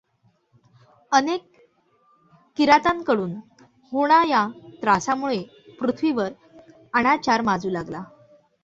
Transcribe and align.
अनेक 1.11 1.43
किरातांकडून 2.57 3.33
होणा 3.91 4.23
या 4.27 4.47
त्रासामुळे 4.81 5.41
पृथ्वीवर 5.79 6.31
अनाचार 6.93 7.41
माजू 7.41 7.69
लागला. 7.69 8.03